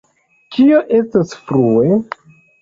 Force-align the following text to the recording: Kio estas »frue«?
Kio 0.55 0.79
estas 0.99 1.35
»frue«? 1.43 1.99